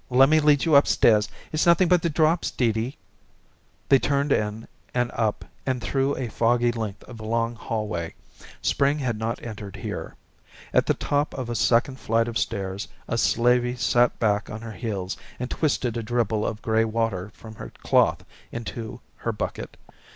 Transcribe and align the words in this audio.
Lemme 0.09 0.39
lead 0.39 0.65
you 0.65 0.73
up 0.73 0.87
stairs. 0.87 1.29
It's 1.51 1.67
nothing 1.67 1.87
but 1.87 2.01
the 2.01 2.09
drops, 2.09 2.49
Dee 2.49 2.71
Dee." 2.71 2.97
They 3.89 3.99
turned 3.99 4.31
in 4.31 4.67
and 4.95 5.11
up 5.13 5.45
and 5.63 5.79
through 5.79 6.17
a 6.17 6.27
foggy 6.27 6.71
length 6.71 7.03
of 7.03 7.21
long 7.21 7.53
hallway. 7.53 8.15
Spring 8.63 8.97
had 8.97 9.15
not 9.19 9.43
entered 9.43 9.75
here. 9.75 10.15
At 10.73 10.87
the 10.87 10.95
top 10.95 11.35
of 11.35 11.51
a 11.51 11.55
second 11.55 11.99
flight 11.99 12.27
of 12.27 12.39
stairs 12.39 12.87
a 13.07 13.15
slavey 13.15 13.75
sat 13.75 14.17
back 14.17 14.49
on 14.49 14.61
her 14.61 14.71
heels 14.73 15.17
and 15.39 15.51
twisted 15.51 15.95
a 15.95 16.01
dribble 16.01 16.47
of 16.47 16.63
gray 16.63 16.83
water 16.83 17.29
from 17.35 17.53
her 17.61 17.69
cloth 17.83 18.25
into 18.51 19.01
her 19.17 19.31
bucket. 19.31 19.77